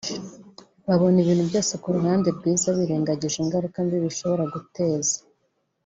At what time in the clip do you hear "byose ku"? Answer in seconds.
1.49-1.87